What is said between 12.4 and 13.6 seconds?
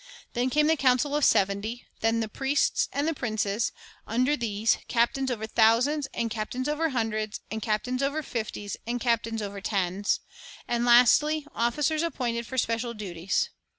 for special duties.